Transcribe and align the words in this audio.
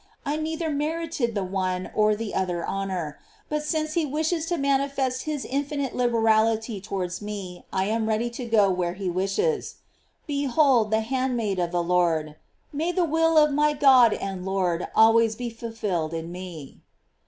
I 0.25 0.35
neither 0.35 0.71
mer 0.71 1.05
ited 1.05 1.35
the 1.35 1.43
one 1.43 1.91
or 1.93 2.15
the 2.15 2.33
other 2.33 2.65
honor; 2.65 3.19
but 3.49 3.61
since 3.63 3.93
he 3.93 4.03
wishes 4.03 4.47
to 4.47 4.57
manifest 4.57 5.25
his 5.25 5.45
infinite 5.45 5.95
liberality 5.95 6.81
towards 6.81 7.21
me, 7.21 7.65
I 7.71 7.85
am 7.85 8.09
ready 8.09 8.31
to 8.31 8.45
go 8.45 8.67
where 8.71 8.93
he 8.95 9.11
wishes. 9.11 9.75
"Behold 10.25 10.89
the 10.89 11.01
handmaid 11.01 11.59
of 11.59 11.69
the 11.71 11.83
Lord;" 11.83 12.35
may 12.73 12.91
the 12.91 13.05
will 13.05 13.37
of 13.37 13.51
my 13.51 13.73
God 13.73 14.11
and 14.13 14.43
Lord 14.43 14.87
always 14.95 15.35
bo 15.35 15.51
fulfilled 15.51 16.15
in 16.15 16.31
me. 16.31 16.79